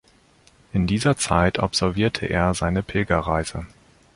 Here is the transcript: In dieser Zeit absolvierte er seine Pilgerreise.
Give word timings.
In 0.73 0.87
dieser 0.87 1.15
Zeit 1.15 1.59
absolvierte 1.59 2.25
er 2.25 2.55
seine 2.55 2.81
Pilgerreise. 2.81 3.67